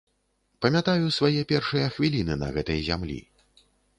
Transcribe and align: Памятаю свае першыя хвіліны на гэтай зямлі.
Памятаю 0.65 1.11
свае 1.17 1.41
першыя 1.51 1.91
хвіліны 1.97 2.39
на 2.45 2.51
гэтай 2.57 2.79
зямлі. 2.91 3.19